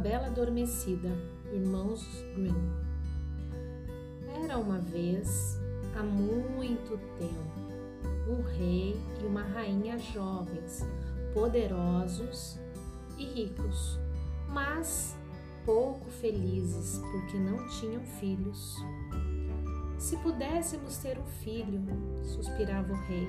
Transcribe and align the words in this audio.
Bela 0.00 0.28
Adormecida, 0.28 1.10
Irmãos 1.52 2.02
Grimm. 2.34 2.70
Era 4.42 4.56
uma 4.56 4.78
vez, 4.78 5.60
há 5.94 6.02
muito 6.02 6.98
tempo, 7.18 7.60
um 8.26 8.40
rei 8.40 8.96
e 9.20 9.26
uma 9.26 9.42
rainha 9.42 9.98
jovens, 9.98 10.86
poderosos 11.34 12.58
e 13.18 13.26
ricos, 13.26 13.98
mas 14.48 15.14
pouco 15.66 16.10
felizes 16.10 16.98
porque 17.12 17.36
não 17.36 17.68
tinham 17.68 18.02
filhos. 18.18 18.76
Se 19.98 20.16
pudéssemos 20.16 20.96
ter 20.96 21.18
um 21.18 21.26
filho, 21.26 21.78
suspirava 22.24 22.90
o 22.90 22.96
rei. 23.06 23.28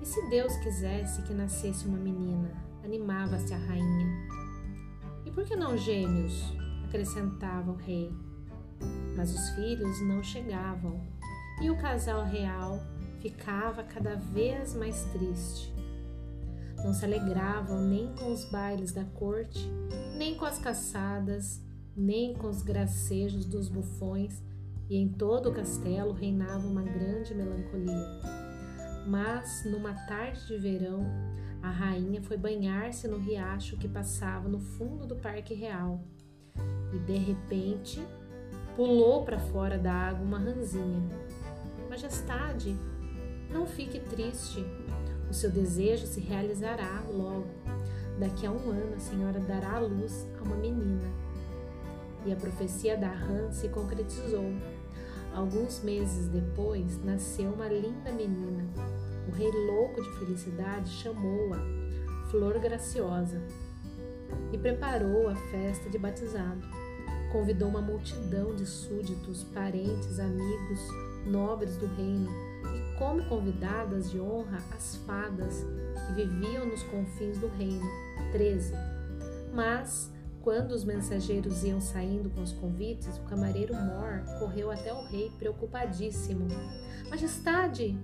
E 0.00 0.06
se 0.06 0.30
Deus 0.30 0.56
quisesse 0.58 1.22
que 1.22 1.34
nascesse 1.34 1.88
uma 1.88 1.98
menina, 1.98 2.52
animava-se 2.84 3.52
a 3.52 3.58
rainha. 3.58 4.41
Por 5.34 5.44
que 5.44 5.56
não 5.56 5.76
gêmeos? 5.76 6.52
acrescentava 6.84 7.72
o 7.72 7.76
rei. 7.76 8.12
Mas 9.16 9.34
os 9.34 9.50
filhos 9.50 10.00
não 10.02 10.22
chegavam 10.22 11.00
e 11.62 11.70
o 11.70 11.78
casal 11.78 12.24
real 12.24 12.80
ficava 13.20 13.82
cada 13.82 14.14
vez 14.16 14.74
mais 14.74 15.04
triste. 15.04 15.72
Não 16.84 16.92
se 16.92 17.04
alegravam 17.04 17.80
nem 17.80 18.12
com 18.14 18.30
os 18.30 18.44
bailes 18.50 18.92
da 18.92 19.04
corte, 19.04 19.70
nem 20.18 20.36
com 20.36 20.44
as 20.44 20.58
caçadas, 20.58 21.64
nem 21.96 22.34
com 22.34 22.48
os 22.48 22.62
gracejos 22.62 23.46
dos 23.46 23.68
bufões, 23.68 24.42
e 24.90 24.96
em 24.96 25.08
todo 25.08 25.48
o 25.48 25.54
castelo 25.54 26.12
reinava 26.12 26.66
uma 26.66 26.82
grande 26.82 27.34
melancolia. 27.34 28.20
Mas, 29.06 29.64
numa 29.64 29.94
tarde 30.06 30.46
de 30.46 30.58
verão, 30.58 31.06
a 31.62 31.70
rainha 31.70 32.20
foi 32.20 32.36
banhar-se 32.36 33.06
no 33.06 33.18
riacho 33.18 33.76
que 33.76 33.88
passava 33.88 34.48
no 34.48 34.58
fundo 34.58 35.06
do 35.06 35.14
Parque 35.14 35.54
Real 35.54 36.02
e, 36.92 36.98
de 36.98 37.16
repente, 37.16 38.02
pulou 38.74 39.24
para 39.24 39.38
fora 39.38 39.78
da 39.78 39.92
água 39.92 40.24
uma 40.24 40.38
ranzinha. 40.38 41.08
Majestade, 41.88 42.76
não 43.50 43.66
fique 43.66 44.00
triste. 44.00 44.64
O 45.30 45.34
seu 45.34 45.50
desejo 45.50 46.06
se 46.06 46.20
realizará 46.20 47.04
logo. 47.08 47.46
Daqui 48.18 48.46
a 48.46 48.50
um 48.50 48.70
ano 48.70 48.94
a 48.96 48.98
senhora 48.98 49.38
dará 49.38 49.76
à 49.76 49.80
luz 49.80 50.26
a 50.38 50.42
uma 50.42 50.56
menina. 50.56 51.08
E 52.26 52.32
a 52.32 52.36
profecia 52.36 52.96
da 52.96 53.08
rã 53.08 53.50
se 53.52 53.68
concretizou. 53.68 54.52
Alguns 55.34 55.80
meses 55.82 56.28
depois, 56.28 57.02
nasceu 57.04 57.52
uma 57.52 57.68
linda 57.68 58.12
menina. 58.12 58.64
O 59.28 59.30
rei 59.30 59.50
louco 59.50 60.02
de 60.02 60.10
felicidade 60.18 60.90
chamou-a 60.90 61.58
Flor 62.30 62.58
Graciosa 62.58 63.40
e 64.52 64.58
preparou 64.58 65.28
a 65.28 65.36
festa 65.36 65.88
de 65.88 65.98
batizado. 65.98 66.62
Convidou 67.30 67.68
uma 67.68 67.80
multidão 67.80 68.54
de 68.54 68.66
súditos, 68.66 69.44
parentes, 69.44 70.18
amigos, 70.18 70.80
nobres 71.26 71.76
do 71.76 71.86
reino 71.86 72.30
e, 72.74 72.98
como 72.98 73.24
convidadas 73.24 74.10
de 74.10 74.20
honra, 74.20 74.58
as 74.74 74.96
fadas 75.06 75.64
que 76.06 76.12
viviam 76.14 76.66
nos 76.66 76.82
confins 76.84 77.38
do 77.38 77.48
reino. 77.48 77.86
Treze. 78.32 78.74
Mas, 79.52 80.10
quando 80.42 80.72
os 80.72 80.84
mensageiros 80.84 81.62
iam 81.64 81.80
saindo 81.80 82.28
com 82.30 82.42
os 82.42 82.52
convites, 82.52 83.16
o 83.18 83.22
camareiro 83.22 83.74
Mor 83.74 84.24
correu 84.38 84.70
até 84.70 84.92
o 84.92 85.04
rei 85.04 85.30
preocupadíssimo. 85.38 86.48
Majestade, 87.08 87.98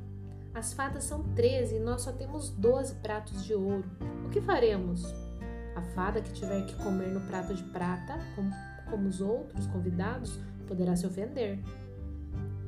as 0.59 0.73
fadas 0.73 1.05
são 1.05 1.23
treze 1.35 1.77
e 1.77 1.79
nós 1.79 2.03
só 2.03 2.11
temos 2.11 2.51
doze 2.51 2.93
pratos 2.97 3.45
de 3.45 3.55
ouro. 3.55 3.85
O 4.27 4.29
que 4.29 4.41
faremos? 4.41 5.05
A 5.77 5.83
fada 5.95 6.21
que 6.21 6.33
tiver 6.33 6.67
que 6.67 6.75
comer 6.83 7.11
no 7.11 7.21
prato 7.21 7.55
de 7.55 7.63
prata, 7.63 8.19
como, 8.35 8.51
como 8.91 9.09
os 9.09 9.21
outros 9.21 9.69
convidados, 9.69 10.37
poderá 10.67 10.97
se 10.97 11.07
ofender. 11.07 11.61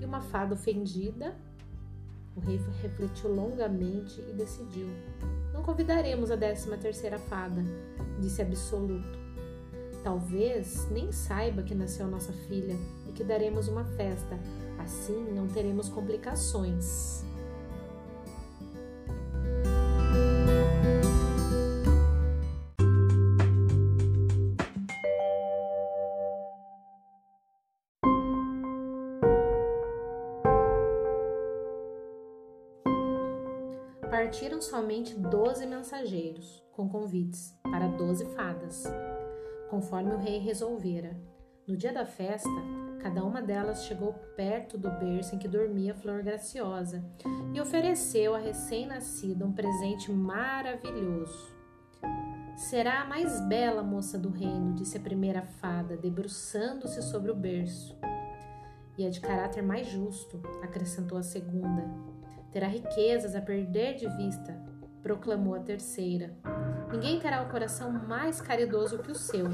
E 0.00 0.04
uma 0.04 0.20
fada 0.20 0.54
ofendida, 0.54 1.34
o 2.36 2.40
rei 2.40 2.60
refletiu 2.80 3.34
longamente 3.34 4.20
e 4.20 4.32
decidiu: 4.34 4.86
Não 5.52 5.64
convidaremos 5.64 6.30
a 6.30 6.36
décima 6.36 6.76
terceira 6.76 7.18
fada, 7.18 7.60
disse 8.20 8.40
absoluto. 8.40 9.18
Talvez 10.04 10.88
nem 10.92 11.10
saiba 11.10 11.64
que 11.64 11.74
nasceu 11.74 12.06
nossa 12.06 12.32
filha 12.32 12.76
e 13.08 13.12
que 13.12 13.24
daremos 13.24 13.66
uma 13.66 13.84
festa. 13.84 14.38
Assim 14.78 15.32
não 15.34 15.48
teremos 15.48 15.88
complicações. 15.88 17.28
Partiram 34.20 34.60
somente 34.60 35.18
doze 35.18 35.64
mensageiros, 35.64 36.62
com 36.72 36.86
convites 36.86 37.58
para 37.62 37.88
doze 37.88 38.26
fadas, 38.34 38.84
conforme 39.70 40.12
o 40.12 40.18
rei 40.18 40.36
resolvera. 40.36 41.18
No 41.66 41.74
dia 41.74 41.90
da 41.90 42.04
festa, 42.04 42.50
cada 43.00 43.24
uma 43.24 43.40
delas 43.40 43.86
chegou 43.86 44.12
perto 44.36 44.76
do 44.76 44.90
berço 44.90 45.34
em 45.34 45.38
que 45.38 45.48
dormia 45.48 45.94
Flor 45.94 46.22
Graciosa 46.22 47.02
e 47.54 47.58
ofereceu 47.62 48.34
à 48.34 48.38
recém-nascida 48.38 49.46
um 49.46 49.54
presente 49.54 50.12
maravilhoso. 50.12 51.56
Será 52.58 53.00
a 53.00 53.06
mais 53.06 53.40
bela 53.48 53.82
moça 53.82 54.18
do 54.18 54.28
reino, 54.28 54.74
disse 54.74 54.98
a 54.98 55.00
primeira 55.00 55.40
fada, 55.40 55.96
debruçando-se 55.96 57.00
sobre 57.04 57.30
o 57.30 57.34
berço. 57.34 57.98
E 58.98 59.04
é 59.06 59.08
de 59.08 59.18
caráter 59.18 59.62
mais 59.62 59.86
justo, 59.86 60.42
acrescentou 60.62 61.16
a 61.16 61.22
segunda. 61.22 62.19
Terá 62.52 62.66
riquezas 62.66 63.36
a 63.36 63.40
perder 63.40 63.94
de 63.94 64.08
vista, 64.16 64.56
proclamou 65.02 65.54
a 65.54 65.60
terceira. 65.60 66.32
Ninguém 66.90 67.20
terá 67.20 67.42
o 67.42 67.48
coração 67.48 67.92
mais 67.92 68.40
caridoso 68.40 68.98
que 68.98 69.12
o 69.12 69.14
seu, 69.14 69.46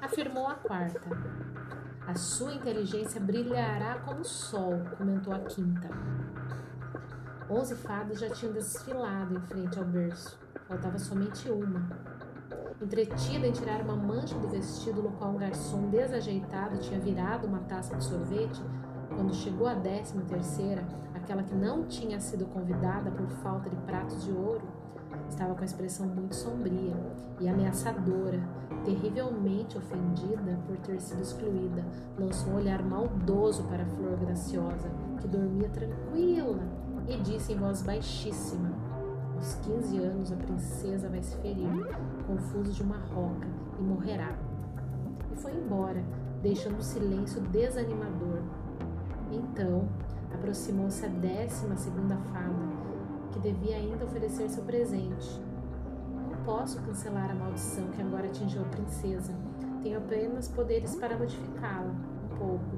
afirmou 0.00 0.46
a 0.46 0.54
quarta. 0.54 1.08
A 2.06 2.14
sua 2.14 2.54
inteligência 2.54 3.20
brilhará 3.20 4.00
como 4.00 4.20
o 4.20 4.24
sol, 4.24 4.80
comentou 4.98 5.32
a 5.32 5.38
quinta. 5.40 5.88
Onze 7.48 7.74
fadas 7.74 8.20
já 8.20 8.28
tinham 8.28 8.52
desfilado 8.52 9.34
em 9.34 9.40
frente 9.40 9.78
ao 9.78 9.84
berço. 9.84 10.38
Faltava 10.68 10.98
somente 10.98 11.48
uma. 11.48 11.88
Entretida 12.82 13.46
em 13.46 13.52
tirar 13.52 13.80
uma 13.80 13.96
mancha 13.96 14.34
do 14.38 14.48
vestido 14.48 15.02
no 15.02 15.12
qual 15.12 15.30
um 15.30 15.38
garçom 15.38 15.88
desajeitado 15.88 16.78
tinha 16.78 17.00
virado 17.00 17.46
uma 17.46 17.60
taça 17.60 17.96
de 17.96 18.04
sorvete, 18.04 18.60
quando 19.08 19.34
chegou 19.34 19.66
a 19.66 19.74
décima 19.74 20.22
terceira, 20.22 20.84
aquela 21.26 21.42
que 21.42 21.56
não 21.56 21.84
tinha 21.86 22.20
sido 22.20 22.46
convidada 22.46 23.10
por 23.10 23.26
falta 23.42 23.68
de 23.68 23.74
pratos 23.78 24.24
de 24.24 24.30
ouro, 24.30 24.62
estava 25.28 25.56
com 25.56 25.62
a 25.62 25.64
expressão 25.64 26.06
muito 26.06 26.36
sombria 26.36 26.94
e 27.40 27.48
ameaçadora, 27.48 28.40
terrivelmente 28.84 29.76
ofendida 29.76 30.56
por 30.68 30.76
ter 30.78 31.00
sido 31.00 31.20
excluída. 31.20 31.84
Lançou 32.16 32.52
um 32.52 32.56
olhar 32.56 32.80
maldoso 32.80 33.64
para 33.64 33.82
a 33.82 33.86
flor 33.86 34.16
graciosa, 34.18 34.88
que 35.20 35.26
dormia 35.26 35.68
tranquila, 35.68 36.62
e 37.08 37.16
disse 37.22 37.52
em 37.52 37.58
voz 37.58 37.82
baixíssima: 37.82 38.70
Aos 39.34 39.54
15 39.54 39.98
anos 39.98 40.32
a 40.32 40.36
princesa 40.36 41.08
vai 41.08 41.22
se 41.24 41.36
ferir, 41.38 41.88
confuso 42.24 42.70
de 42.70 42.82
uma 42.84 42.98
roca, 42.98 43.48
e 43.80 43.82
morrerá. 43.82 44.38
E 45.32 45.36
foi 45.36 45.52
embora, 45.56 46.04
deixando 46.40 46.76
um 46.76 46.82
silêncio 46.82 47.40
desanimador. 47.40 48.42
Então, 49.32 49.88
Aproximou-se 50.36 51.04
a 51.04 51.08
décima 51.08 51.76
segunda 51.76 52.14
fada, 52.32 52.54
que 53.32 53.40
devia 53.40 53.76
ainda 53.76 54.04
oferecer 54.04 54.48
seu 54.50 54.62
presente. 54.64 55.40
Não 56.14 56.44
posso 56.44 56.80
cancelar 56.82 57.30
a 57.30 57.34
maldição 57.34 57.88
que 57.88 58.02
agora 58.02 58.26
atingiu 58.26 58.60
a 58.62 58.66
princesa. 58.66 59.34
Tenho 59.82 59.98
apenas 59.98 60.46
poderes 60.46 60.94
para 60.94 61.16
modificá-la, 61.16 61.90
um 61.90 62.36
pouco. 62.36 62.76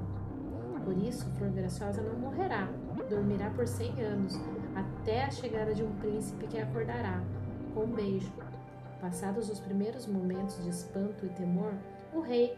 Por 0.85 0.97
isso, 0.97 1.29
Flor 1.31 1.51
Graciosa 1.51 2.01
não 2.01 2.17
morrerá, 2.17 2.69
dormirá 3.09 3.49
por 3.51 3.67
cem 3.67 3.91
anos, 4.01 4.39
até 4.73 5.25
a 5.25 5.29
chegada 5.29 5.73
de 5.73 5.83
um 5.83 5.91
príncipe 5.97 6.47
que 6.47 6.57
a 6.57 6.63
acordará, 6.63 7.21
com 7.73 7.83
um 7.83 7.91
beijo. 7.91 8.31
Passados 9.01 9.49
os 9.49 9.59
primeiros 9.59 10.07
momentos 10.07 10.63
de 10.63 10.69
espanto 10.69 11.25
e 11.25 11.29
temor, 11.29 11.73
o 12.13 12.21
rei, 12.21 12.57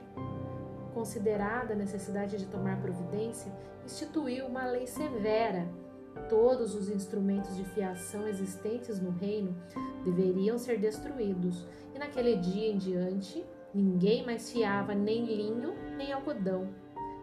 considerada 0.93 1.73
a 1.73 1.77
necessidade 1.77 2.37
de 2.37 2.45
tomar 2.45 2.81
providência, 2.81 3.51
instituiu 3.85 4.45
uma 4.45 4.65
lei 4.65 4.87
severa. 4.87 5.67
Todos 6.29 6.75
os 6.75 6.89
instrumentos 6.89 7.55
de 7.55 7.63
fiação 7.63 8.27
existentes 8.27 8.99
no 8.99 9.11
reino 9.11 9.55
deveriam 10.03 10.57
ser 10.57 10.79
destruídos, 10.79 11.65
e 11.95 11.99
naquele 11.99 12.35
dia 12.37 12.71
em 12.71 12.77
diante, 12.77 13.45
ninguém 13.73 14.25
mais 14.25 14.51
fiava 14.51 14.93
nem 14.93 15.25
linho, 15.25 15.73
nem 15.97 16.11
algodão, 16.11 16.69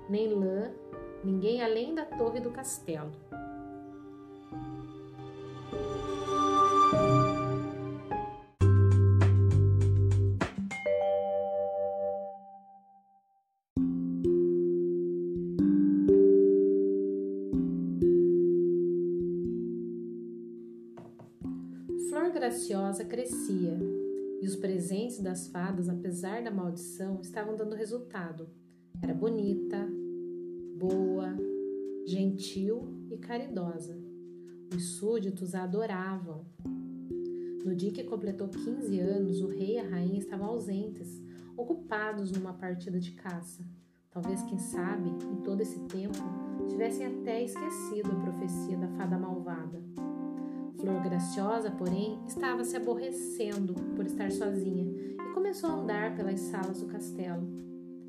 nem 0.09 0.33
lã, 0.33 0.71
ninguém 1.23 1.63
além 1.63 1.95
da 1.95 2.05
torre 2.05 2.41
do 2.41 2.51
castelo. 2.51 3.11
Graciosa 22.49 23.05
crescia 23.05 23.79
e 24.41 24.47
os 24.47 24.57
presentes 24.57 25.21
das 25.21 25.49
fadas, 25.49 25.87
apesar 25.87 26.43
da 26.43 26.51
maldição, 26.51 27.21
estavam 27.21 27.55
dando 27.55 27.77
resultado. 27.77 28.49
Era 29.03 29.13
bonita, 29.13 29.87
boa, 30.79 31.37
gentil 32.07 33.07
e 33.11 33.19
caridosa. 33.19 33.99
Os 34.75 34.83
súditos 34.97 35.55
a 35.55 35.65
adoravam. 35.65 36.47
No 37.67 37.75
dia 37.75 37.93
que 37.93 38.03
completou 38.05 38.49
15 38.49 38.99
anos, 38.99 39.43
o 39.43 39.49
rei 39.49 39.75
e 39.75 39.79
a 39.79 39.87
rainha 39.87 40.19
estavam 40.19 40.47
ausentes, 40.47 41.21
ocupados 41.55 42.33
numa 42.33 42.55
partida 42.55 42.99
de 42.99 43.13
caça. 43.13 43.63
Talvez, 44.11 44.43
quem 44.45 44.59
sabe, 44.59 45.11
em 45.11 45.43
todo 45.43 45.61
esse 45.61 45.81
tempo, 45.81 46.17
tivessem 46.67 47.05
até 47.05 47.45
esquecido 47.45 48.11
a 48.11 48.21
profecia 48.21 48.79
da 48.79 48.89
fada 48.97 49.19
malvada. 49.19 50.08
Flor 50.79 51.03
Graciosa, 51.03 51.73
porém, 51.73 52.19
estava 52.27 52.63
se 52.63 52.77
aborrecendo 52.77 53.75
por 53.97 54.07
estar 54.07 54.31
sozinha 54.31 54.85
e 54.85 55.35
começou 55.35 55.71
a 55.71 55.75
andar 55.75 56.15
pelas 56.15 56.39
salas 56.39 56.81
do 56.81 56.87
castelo. 56.87 57.47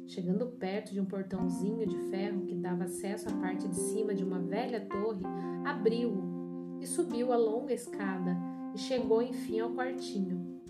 Chegando 0.05 0.45
perto 0.45 0.93
de 0.93 0.99
um 0.99 1.05
portãozinho 1.05 1.87
de 1.87 1.97
ferro 2.09 2.45
que 2.45 2.55
dava 2.55 2.83
acesso 2.83 3.27
à 3.27 3.31
parte 3.33 3.67
de 3.67 3.75
cima 3.75 4.13
de 4.13 4.23
uma 4.23 4.39
velha 4.39 4.81
torre, 4.81 5.21
abriu-o 5.65 6.79
e 6.79 6.85
subiu 6.85 7.33
a 7.33 7.37
longa 7.37 7.73
escada 7.73 8.37
e 8.75 8.77
chegou 8.77 9.21
enfim 9.21 9.59
ao 9.59 9.73
quartinho. 9.73 10.61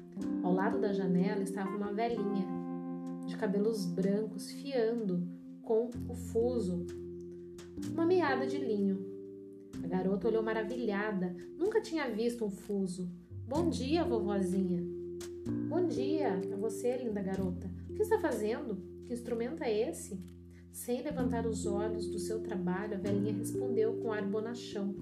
Ao 0.41 0.53
lado 0.53 0.79
da 0.79 0.93
janela 0.93 1.43
estava 1.43 1.69
uma 1.69 1.93
velhinha, 1.93 2.47
de 3.25 3.35
cabelos 3.37 3.85
brancos, 3.85 4.51
fiando 4.51 5.27
com 5.61 5.89
o 6.07 6.15
fuso, 6.15 6.85
uma 7.93 8.05
meada 8.05 8.47
de 8.47 8.57
linho. 8.57 9.08
Garota 9.89 10.27
olhou 10.27 10.43
maravilhada. 10.43 11.35
Nunca 11.57 11.81
tinha 11.81 12.07
visto 12.11 12.45
um 12.45 12.51
fuso. 12.51 13.09
Bom 13.47 13.71
dia, 13.71 14.03
vovozinha. 14.03 14.83
Bom 15.67 15.87
dia 15.87 16.39
a 16.53 16.55
você, 16.57 16.95
linda 16.97 17.23
garota. 17.23 17.67
O 17.89 17.95
que 17.95 18.03
está 18.03 18.19
fazendo? 18.19 18.75
Que 19.07 19.13
instrumento 19.13 19.63
é 19.63 19.89
esse? 19.89 20.23
Sem 20.71 21.01
levantar 21.01 21.47
os 21.47 21.65
olhos 21.65 22.05
do 22.05 22.19
seu 22.19 22.39
trabalho, 22.39 22.93
a 22.93 22.99
velhinha 22.99 23.33
respondeu 23.33 23.95
com 23.95 24.13
ar 24.13 24.21
bonachão. 24.21 24.93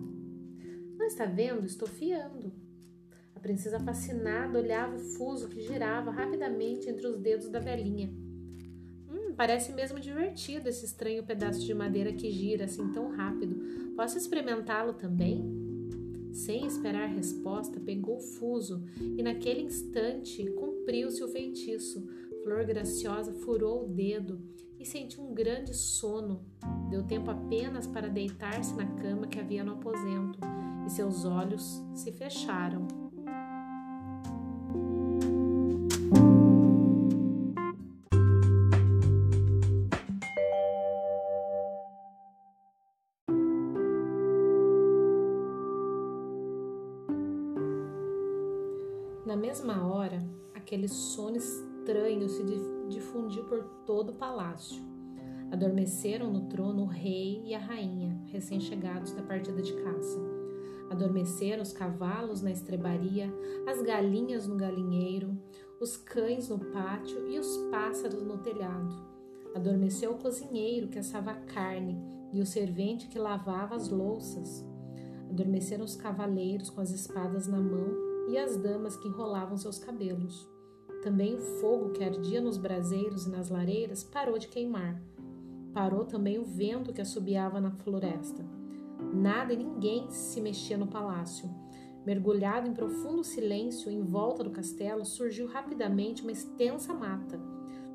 Não 0.97 1.05
está 1.05 1.25
vendo? 1.25 1.65
Estou 1.65 1.87
fiando. 1.87 2.53
A 3.35 3.41
princesa 3.41 3.81
fascinada 3.81 4.57
olhava 4.57 4.95
o 4.95 4.99
fuso 4.99 5.49
que 5.49 5.67
girava 5.67 6.11
rapidamente 6.11 6.89
entre 6.89 7.05
os 7.05 7.19
dedos 7.19 7.49
da 7.49 7.59
velhinha. 7.59 8.09
Parece 9.37 9.71
mesmo 9.71 9.99
divertido 9.99 10.67
esse 10.67 10.83
estranho 10.83 11.23
pedaço 11.23 11.63
de 11.63 11.73
madeira 11.73 12.11
que 12.11 12.31
gira 12.31 12.65
assim 12.65 12.91
tão 12.91 13.15
rápido. 13.15 13.93
Posso 13.95 14.17
experimentá-lo 14.17 14.93
também? 14.93 15.67
Sem 16.33 16.65
esperar 16.65 17.07
resposta, 17.07 17.79
pegou 17.79 18.17
o 18.17 18.21
fuso 18.21 18.83
e 18.99 19.21
naquele 19.21 19.61
instante 19.61 20.43
cumpriu-se 20.51 21.23
o 21.23 21.27
feitiço. 21.27 22.07
Flor 22.43 22.65
Graciosa 22.65 23.31
furou 23.31 23.85
o 23.85 23.87
dedo 23.87 24.41
e 24.79 24.85
sentiu 24.85 25.23
um 25.23 25.33
grande 25.33 25.73
sono. 25.75 26.43
Deu 26.89 27.03
tempo 27.03 27.29
apenas 27.29 27.85
para 27.85 28.07
deitar-se 28.07 28.73
na 28.73 28.85
cama 28.85 29.27
que 29.27 29.39
havia 29.39 29.63
no 29.63 29.73
aposento 29.73 30.39
e 30.85 30.89
seus 30.89 31.25
olhos 31.25 31.83
se 31.93 32.11
fecharam. 32.11 33.06
Na 49.27 49.35
mesma 49.35 49.85
hora, 49.85 50.25
aquele 50.55 50.87
sono 50.87 51.35
estranho 51.35 52.29
se 52.29 52.45
difundiu 52.87 53.43
por 53.43 53.61
todo 53.85 54.11
o 54.11 54.15
palácio. 54.15 54.81
Adormeceram 55.51 56.31
no 56.31 56.47
trono 56.47 56.83
o 56.83 56.87
rei 56.87 57.41
e 57.43 57.53
a 57.53 57.59
rainha, 57.59 58.23
recém-chegados 58.27 59.11
da 59.11 59.21
partida 59.21 59.61
de 59.61 59.73
caça. 59.83 60.17
Adormeceram 60.89 61.61
os 61.61 61.73
cavalos 61.73 62.41
na 62.41 62.51
estrebaria, 62.51 63.29
as 63.67 63.81
galinhas 63.81 64.47
no 64.47 64.55
galinheiro, 64.55 65.37
os 65.81 65.97
cães 65.97 66.47
no 66.47 66.59
pátio 66.59 67.29
e 67.29 67.37
os 67.37 67.57
pássaros 67.69 68.23
no 68.23 68.37
telhado. 68.37 68.95
Adormeceu 69.53 70.13
o 70.13 70.19
cozinheiro 70.19 70.87
que 70.87 70.99
assava 70.99 71.31
a 71.31 71.41
carne 71.41 72.01
e 72.31 72.39
o 72.39 72.45
servente 72.45 73.09
que 73.09 73.19
lavava 73.19 73.75
as 73.75 73.89
louças. 73.89 74.65
Adormeceram 75.29 75.83
os 75.83 75.97
cavaleiros 75.97 76.69
com 76.69 76.79
as 76.79 76.91
espadas 76.91 77.45
na 77.45 77.59
mão 77.59 78.06
e 78.27 78.37
as 78.37 78.57
damas 78.57 78.95
que 78.97 79.07
enrolavam 79.07 79.57
seus 79.57 79.79
cabelos. 79.79 80.47
Também 81.01 81.35
o 81.35 81.39
fogo 81.59 81.91
que 81.91 82.03
ardia 82.03 82.41
nos 82.41 82.57
braseiros 82.57 83.25
e 83.25 83.29
nas 83.29 83.49
lareiras 83.49 84.03
parou 84.03 84.37
de 84.37 84.47
queimar. 84.47 85.01
Parou 85.73 86.05
também 86.05 86.37
o 86.37 86.43
vento 86.43 86.91
que 86.91 87.01
assobiava 87.01 87.61
na 87.61 87.71
floresta. 87.71 88.43
Nada 89.13 89.53
e 89.53 89.57
ninguém 89.57 90.09
se 90.09 90.41
mexia 90.41 90.77
no 90.77 90.87
palácio. 90.87 91.49
Mergulhado 92.05 92.67
em 92.67 92.73
profundo 92.73 93.23
silêncio 93.23 93.91
em 93.91 94.01
volta 94.01 94.43
do 94.43 94.49
castelo, 94.49 95.05
surgiu 95.05 95.47
rapidamente 95.47 96.23
uma 96.23 96.31
extensa 96.31 96.93
mata. 96.93 97.39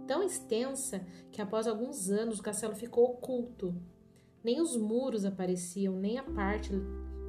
Tão 0.06 0.22
extensa 0.22 1.04
que 1.30 1.40
após 1.40 1.66
alguns 1.66 2.10
anos 2.10 2.38
o 2.38 2.42
castelo 2.42 2.74
ficou 2.74 3.04
oculto. 3.04 3.74
Nem 4.44 4.60
os 4.60 4.76
muros 4.76 5.24
apareciam, 5.24 5.96
nem 5.96 6.18
a 6.18 6.22
parte, 6.22 6.72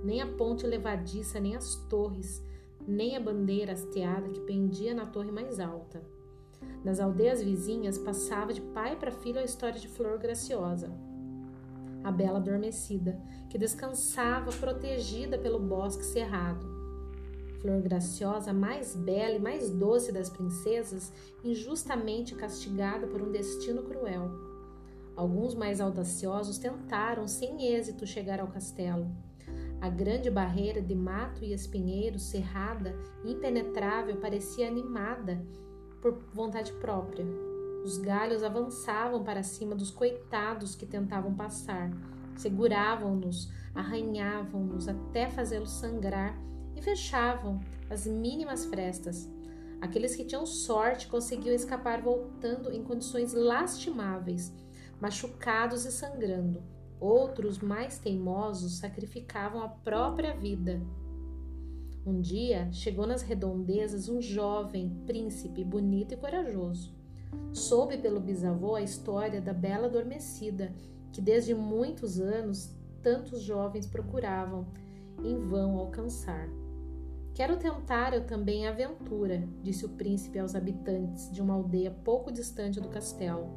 nem 0.04 0.22
a 0.22 0.28
ponte 0.28 0.68
levadiça, 0.68 1.40
nem 1.40 1.56
as 1.56 1.76
torres 1.88 2.44
nem 2.88 3.15
a 3.15 3.19
bandeira 3.19 3.74
hasteada 3.74 4.30
que 4.30 4.41
pendia 4.41 4.94
na 4.94 5.06
torre 5.06 5.31
mais 5.31 5.59
alta. 5.59 6.03
Nas 6.83 7.00
aldeias 7.00 7.41
vizinhas 7.41 7.97
passava 7.97 8.53
de 8.53 8.62
pai 8.62 8.95
para 8.95 9.12
filho 9.12 9.39
a 9.39 9.44
história 9.44 9.80
de 9.80 9.88
Flor 9.88 10.18
Graciosa, 10.18 10.91
a 12.03 12.12
bela 12.12 12.38
adormecida, 12.38 13.19
que 13.50 13.57
descansava 13.57 14.51
protegida 14.51 15.38
pelo 15.38 15.59
bosque 15.59 16.03
cerrado. 16.03 16.65
Flor 17.62 17.81
Graciosa, 17.81 18.51
a 18.51 18.53
mais 18.53 18.95
bela 18.95 19.35
e 19.35 19.39
mais 19.39 19.69
doce 19.69 20.11
das 20.11 20.30
princesas, 20.30 21.13
injustamente 21.44 22.35
castigada 22.35 23.07
por 23.07 23.21
um 23.21 23.31
destino 23.31 23.83
cruel. 23.83 24.30
Alguns 25.16 25.56
mais 25.56 25.80
audaciosos 25.80 26.57
tentaram, 26.57 27.28
sem 27.28 27.68
êxito, 27.68 28.06
chegar 28.06 28.42
ao 28.42 28.47
castelo 28.47 29.09
a 29.83 29.90
grande 29.90 30.31
barreira 30.31 30.81
de 30.81 30.95
mato 30.95 31.44
e 31.44 31.52
espinheiro, 31.52 32.18
cerrada 32.18 32.95
impenetrável, 33.25 34.16
parecia 34.16 34.66
animada 34.66 35.45
por 36.02 36.23
vontade 36.33 36.71
própria. 36.80 37.25
Os 37.83 37.97
galhos 37.97 38.44
avançavam 38.44 39.25
para 39.25 39.44
cima 39.44 39.75
dos 39.75 39.92
coitados 39.92 40.73
que 40.73 40.85
tentavam 40.85 41.35
passar, 41.35 41.92
seguravam-nos, 42.37 43.52
arranhavam-nos 43.75 44.87
até 44.87 45.30
fazê-los 45.30 45.71
sangrar 45.71 46.33
e 46.78 46.81
fechavam 46.81 47.59
as 47.90 48.07
mínimas 48.07 48.63
frestas. 48.63 49.30
Aqueles 49.81 50.16
que 50.16 50.23
tinham 50.23 50.45
sorte 50.45 51.09
conseguiam 51.09 51.54
escapar 51.54 52.02
voltando 52.02 52.71
em 52.71 52.81
condições 52.81 53.33
lastimáveis, 53.33 54.54
machucados 55.02 55.83
e 55.83 55.92
sangrando. 55.92 56.63
Outros, 57.04 57.60
mais 57.60 58.00
teimosos, 58.00 58.78
sacrificavam 58.78 59.62
a 59.62 59.68
própria 59.68 60.33
vida. 60.38 60.81
Um 62.06 62.22
dia 62.22 62.72
chegou 62.72 63.06
nas 63.06 63.22
redondezas 63.22 64.07
um 64.07 64.22
jovem 64.22 64.90
príncipe 65.06 65.66
bonito 65.66 66.14
e 66.14 66.18
corajoso. 66.18 66.95
Soube 67.52 67.98
pelo 67.98 68.22
bisavô 68.22 68.76
a 68.76 68.81
história 68.81 69.42
da 69.42 69.52
bela 69.52 69.88
adormecida 69.88 70.74
que 71.12 71.19
desde 71.19 71.54
muitos 71.54 72.22
anos 72.22 72.74
tantos 73.02 73.42
jovens 73.42 73.86
procuravam 73.86 74.66
em 75.22 75.38
vão 75.38 75.78
alcançar. 75.78 76.48
Quero 77.33 77.57
tentar 77.57 78.14
eu 78.14 78.26
também 78.26 78.66
a 78.66 78.69
aventura, 78.69 79.45
disse 79.62 79.86
o 79.86 79.90
príncipe 79.90 80.40
aos 80.40 80.56
habitantes 80.56 81.30
de 81.33 81.42
uma 81.42 81.56
aldeia 81.56 81.92
pouco 81.92 82.31
distante 82.31 82.80
do 82.80 82.88
castelo. 82.88 83.50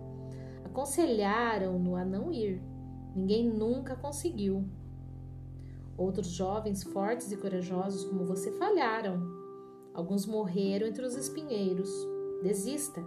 Aconselharam-no 0.64 1.94
a 1.94 2.04
não 2.04 2.32
ir, 2.32 2.60
Ninguém 3.16 3.48
nunca 3.48 3.96
conseguiu. 3.96 4.68
Outros 5.96 6.26
jovens 6.26 6.82
fortes 6.82 7.32
e 7.32 7.36
corajosos 7.38 8.04
como 8.04 8.26
você 8.26 8.52
falharam. 8.52 9.18
Alguns 9.94 10.26
morreram 10.26 10.86
entre 10.86 11.02
os 11.02 11.16
espinheiros. 11.16 11.90
Desista. 12.42 13.02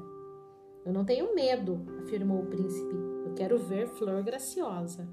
Eu 0.84 0.92
não 0.92 1.06
tenho 1.06 1.36
medo, 1.36 1.86
afirmou 2.02 2.42
o 2.42 2.48
príncipe. 2.48 2.96
Eu 3.24 3.36
quero 3.36 3.60
ver 3.60 3.88
Flor 3.88 4.24
Graciosa. 4.24 5.08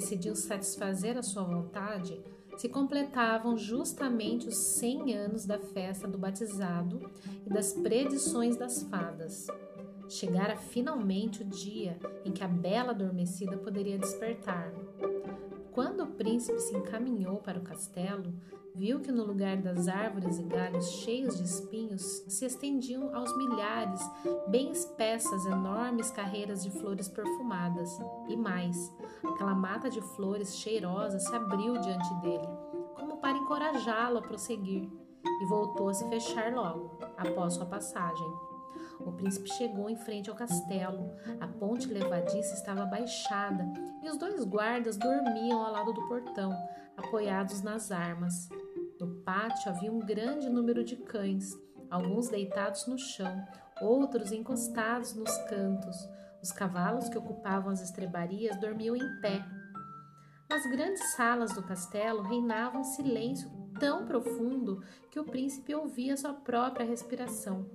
Decidiu 0.00 0.34
satisfazer 0.34 1.18
a 1.18 1.22
sua 1.22 1.42
vontade, 1.42 2.18
se 2.56 2.68
completavam 2.70 3.56
justamente 3.56 4.48
os 4.48 4.56
100 4.56 5.14
anos 5.14 5.44
da 5.44 5.58
festa 5.58 6.08
do 6.08 6.16
batizado 6.16 7.10
e 7.46 7.50
das 7.50 7.74
predições 7.74 8.56
das 8.56 8.82
fadas. 8.82 9.46
Chegara 10.08 10.56
finalmente 10.56 11.42
o 11.42 11.44
dia 11.44 11.98
em 12.24 12.32
que 12.32 12.42
a 12.42 12.48
bela 12.48 12.90
adormecida 12.90 13.58
poderia 13.58 13.98
despertar. 13.98 14.72
Quando 15.70 16.02
o 16.02 16.14
príncipe 16.14 16.58
se 16.60 16.74
encaminhou 16.74 17.36
para 17.36 17.58
o 17.58 17.62
castelo, 17.62 18.34
viu 18.74 19.00
que 19.00 19.12
no 19.12 19.24
lugar 19.24 19.56
das 19.58 19.88
árvores 19.88 20.38
e 20.38 20.42
galhos 20.42 20.90
cheios 21.02 21.36
de 21.36 21.44
espinhos 21.44 22.24
se 22.28 22.44
estendiam 22.44 23.14
aos 23.14 23.36
milhares, 23.36 24.00
bem 24.48 24.70
espessas, 24.70 25.44
enormes 25.46 26.10
carreiras 26.10 26.62
de 26.62 26.70
flores 26.70 27.08
perfumadas. 27.08 27.90
E 28.28 28.36
mais, 28.36 28.92
aquela 29.24 29.54
mata 29.54 29.90
de 29.90 30.00
flores 30.00 30.56
cheirosa 30.56 31.18
se 31.18 31.34
abriu 31.34 31.78
diante 31.78 32.14
dele, 32.20 32.48
como 32.94 33.18
para 33.18 33.38
encorajá-lo 33.38 34.18
a 34.18 34.22
prosseguir, 34.22 34.88
e 35.42 35.46
voltou 35.46 35.88
a 35.88 35.94
se 35.94 36.08
fechar 36.08 36.52
logo, 36.52 36.98
após 37.16 37.54
sua 37.54 37.66
passagem. 37.66 38.50
O 39.00 39.12
príncipe 39.12 39.48
chegou 39.50 39.88
em 39.88 39.96
frente 39.96 40.28
ao 40.28 40.36
castelo. 40.36 41.10
A 41.40 41.46
ponte 41.46 41.88
levadiça 41.88 42.54
estava 42.54 42.84
baixada 42.84 43.66
e 44.02 44.08
os 44.08 44.16
dois 44.16 44.44
guardas 44.44 44.96
dormiam 44.96 45.64
ao 45.64 45.72
lado 45.72 45.92
do 45.92 46.06
portão, 46.08 46.52
apoiados 47.00 47.62
nas 47.62 47.90
armas. 47.90 48.48
No 49.00 49.22
pátio 49.22 49.70
havia 49.70 49.90
um 49.90 49.98
grande 49.98 50.48
número 50.48 50.84
de 50.84 50.96
cães, 50.96 51.58
alguns 51.90 52.28
deitados 52.28 52.86
no 52.86 52.98
chão, 52.98 53.44
outros 53.80 54.30
encostados 54.30 55.14
nos 55.14 55.36
cantos. 55.48 55.96
Os 56.42 56.52
cavalos 56.52 57.08
que 57.08 57.18
ocupavam 57.18 57.72
as 57.72 57.82
estrebarias 57.82 58.58
dormiam 58.60 58.94
em 58.94 59.20
pé. 59.20 59.44
Nas 60.48 60.66
grandes 60.70 61.12
salas 61.12 61.52
do 61.54 61.62
castelo 61.62 62.22
reinava 62.22 62.78
um 62.78 62.84
silêncio 62.84 63.50
tão 63.78 64.06
profundo 64.06 64.82
que 65.10 65.18
o 65.18 65.24
príncipe 65.24 65.74
ouvia 65.74 66.16
sua 66.16 66.34
própria 66.34 66.86
respiração. 66.86 67.70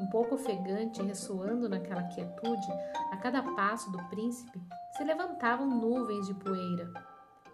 Um 0.00 0.06
pouco 0.08 0.36
ofegante, 0.36 1.02
ressoando 1.02 1.68
naquela 1.68 2.04
quietude, 2.04 2.66
a 3.12 3.16
cada 3.18 3.42
passo 3.54 3.90
do 3.90 4.02
príncipe 4.08 4.60
se 4.96 5.04
levantavam 5.04 5.68
nuvens 5.68 6.26
de 6.26 6.34
poeira 6.34 7.09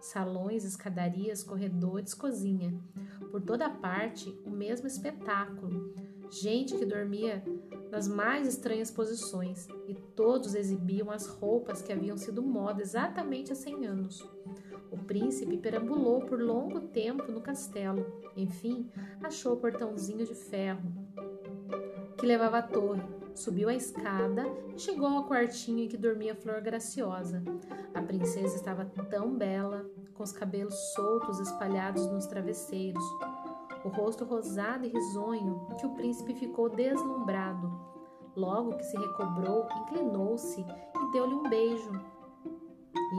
salões, 0.07 0.65
escadarias, 0.65 1.43
corredores, 1.43 2.15
cozinha. 2.15 2.73
Por 3.31 3.43
toda 3.43 3.69
parte, 3.69 4.31
o 4.45 4.51
mesmo 4.51 4.87
espetáculo. 4.87 5.95
Gente 6.31 6.77
que 6.77 6.85
dormia 6.85 7.45
nas 7.91 8.09
mais 8.09 8.47
estranhas 8.47 8.91
posições 8.91 9.69
e 9.87 9.95
todos 9.95 10.55
exibiam 10.55 11.11
as 11.11 11.27
roupas 11.27 11.83
que 11.83 11.93
haviam 11.93 12.17
sido 12.17 12.43
moda 12.43 12.83
exatamente 12.83 13.53
há 13.53 13.55
100 13.55 13.87
anos. 13.87 14.29
O 14.91 14.99
príncipe 14.99 15.57
perambulou 15.59 16.21
por 16.21 16.41
longo 16.41 16.81
tempo 16.81 17.31
no 17.31 17.41
castelo. 17.41 18.07
Enfim, 18.37 18.89
achou 19.23 19.55
o 19.55 19.57
portãozinho 19.57 20.25
de 20.25 20.35
ferro 20.35 20.93
que 22.17 22.27
levava 22.27 22.59
à 22.59 22.63
torre 22.63 23.16
Subiu 23.37 23.69
a 23.69 23.75
escada 23.75 24.47
e 24.75 24.79
chegou 24.79 25.07
ao 25.07 25.25
quartinho 25.25 25.85
em 25.85 25.89
que 25.89 25.97
dormia 25.99 26.35
Flor 26.35 26.63
Graciosa. 26.63 27.43
A 27.93 28.01
princesa 28.01 28.57
estava 28.57 28.87
tão 29.11 29.37
bela, 29.37 29.85
com 30.15 30.23
os 30.23 30.33
cabelos 30.33 30.75
soltos 30.95 31.39
espalhados 31.39 32.07
nos 32.07 32.27
travesseiros, 32.27 33.05
o 33.85 33.89
rosto 33.91 34.25
rosado 34.25 34.87
e 34.87 34.89
risonho, 34.89 35.69
que 35.79 35.85
o 35.85 35.95
príncipe 35.95 36.35
ficou 36.35 36.71
deslumbrado. 36.71 37.71
Logo 38.35 38.75
que 38.79 38.85
se 38.85 38.97
recobrou, 38.97 39.69
inclinou-se 39.83 40.63
e 40.63 41.13
deu-lhe 41.13 41.35
um 41.35 41.43
beijo. 41.43 41.93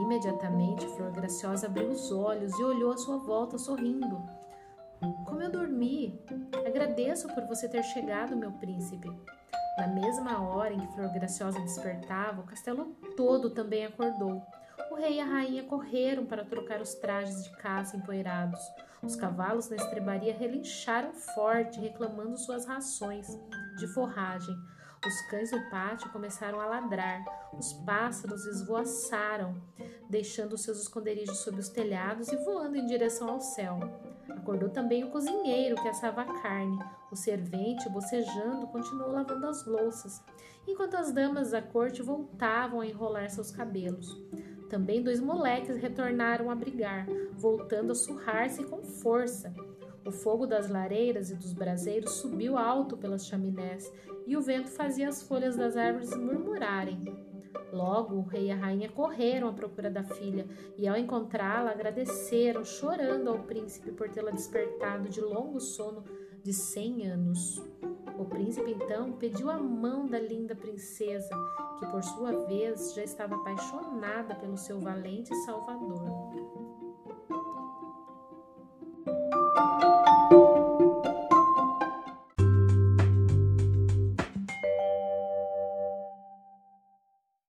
Imediatamente, 0.02 0.84
Flor 0.96 1.12
Graciosa 1.12 1.68
abriu 1.68 1.90
os 1.90 2.10
olhos 2.10 2.58
e 2.58 2.64
olhou 2.64 2.90
à 2.90 2.96
sua 2.96 3.18
volta 3.18 3.56
sorrindo. 3.56 4.20
Como 5.24 5.40
eu 5.40 5.50
dormi! 5.50 6.20
Agradeço 6.66 7.28
por 7.28 7.44
você 7.46 7.68
ter 7.68 7.84
chegado, 7.84 8.36
meu 8.36 8.50
príncipe. 8.50 9.08
Na 9.78 9.86
mesma 9.86 10.42
hora 10.42 10.74
em 10.74 10.80
que 10.80 10.92
Flor 10.92 11.08
Graciosa 11.12 11.60
despertava, 11.60 12.40
o 12.40 12.44
castelo 12.44 12.96
todo 13.16 13.48
também 13.50 13.86
acordou. 13.86 14.42
O 14.90 14.96
rei 14.96 15.18
e 15.18 15.20
a 15.20 15.24
rainha 15.24 15.62
correram 15.62 16.26
para 16.26 16.44
trocar 16.44 16.80
os 16.80 16.94
trajes 16.94 17.44
de 17.44 17.50
caça 17.58 17.96
empoeirados. 17.96 18.58
Os 19.00 19.14
cavalos 19.14 19.70
na 19.70 19.76
estrebaria 19.76 20.36
relincharam 20.36 21.12
forte, 21.12 21.78
reclamando 21.78 22.36
suas 22.36 22.66
rações 22.66 23.28
de 23.78 23.86
forragem. 23.86 24.56
Os 25.06 25.20
cães 25.30 25.52
no 25.52 25.70
pátio 25.70 26.10
começaram 26.10 26.60
a 26.60 26.66
ladrar. 26.66 27.22
Os 27.52 27.72
pássaros 27.72 28.44
esvoaçaram, 28.46 29.62
deixando 30.10 30.58
seus 30.58 30.82
esconderijos 30.82 31.38
sob 31.38 31.56
os 31.60 31.68
telhados 31.68 32.32
e 32.32 32.36
voando 32.44 32.74
em 32.74 32.84
direção 32.84 33.30
ao 33.30 33.40
céu. 33.40 33.78
Acordou 34.38 34.68
também 34.68 35.02
o 35.02 35.10
cozinheiro 35.10 35.74
que 35.82 35.88
assava 35.88 36.22
a 36.22 36.40
carne. 36.40 36.78
O 37.10 37.16
servente, 37.16 37.88
bocejando, 37.88 38.68
continuou 38.68 39.10
lavando 39.10 39.46
as 39.46 39.66
louças, 39.66 40.22
enquanto 40.66 40.94
as 40.94 41.12
damas 41.12 41.50
da 41.50 41.60
corte 41.60 42.02
voltavam 42.02 42.80
a 42.80 42.86
enrolar 42.86 43.28
seus 43.30 43.50
cabelos. 43.50 44.16
Também 44.70 45.02
dois 45.02 45.20
moleques 45.20 45.76
retornaram 45.76 46.50
a 46.50 46.54
brigar, 46.54 47.06
voltando 47.32 47.90
a 47.90 47.96
surrar-se 47.96 48.62
com 48.64 48.82
força. 48.82 49.52
O 50.06 50.12
fogo 50.12 50.46
das 50.46 50.70
lareiras 50.70 51.30
e 51.30 51.34
dos 51.34 51.52
braseiros 51.52 52.12
subiu 52.12 52.56
alto 52.56 52.96
pelas 52.96 53.26
chaminés 53.26 53.92
e 54.24 54.36
o 54.36 54.40
vento 54.40 54.70
fazia 54.70 55.08
as 55.08 55.22
folhas 55.22 55.56
das 55.56 55.76
árvores 55.76 56.16
murmurarem. 56.16 57.27
Logo, 57.72 58.16
o 58.16 58.22
rei 58.22 58.46
e 58.46 58.50
a 58.50 58.56
rainha 58.56 58.88
correram 58.88 59.48
à 59.48 59.52
procura 59.52 59.90
da 59.90 60.02
filha 60.02 60.46
e, 60.76 60.88
ao 60.88 60.96
encontrá-la, 60.96 61.70
agradeceram, 61.70 62.64
chorando 62.64 63.28
ao 63.28 63.40
príncipe 63.40 63.92
por 63.92 64.08
tê-la 64.08 64.30
despertado 64.30 65.08
de 65.08 65.20
longo 65.20 65.60
sono 65.60 66.04
de 66.42 66.52
cem 66.52 67.06
anos. 67.06 67.60
O 68.18 68.24
príncipe 68.24 68.72
então 68.72 69.12
pediu 69.12 69.50
a 69.50 69.58
mão 69.58 70.06
da 70.06 70.18
linda 70.18 70.56
princesa, 70.56 71.30
que 71.78 71.86
por 71.86 72.02
sua 72.02 72.46
vez 72.46 72.94
já 72.94 73.04
estava 73.04 73.36
apaixonada 73.36 74.34
pelo 74.34 74.56
seu 74.56 74.80
valente 74.80 75.34
salvador. 75.44 76.08